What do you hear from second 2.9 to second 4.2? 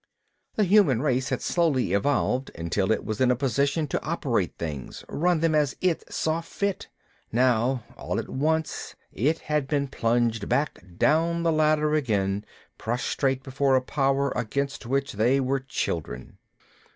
it was in a position to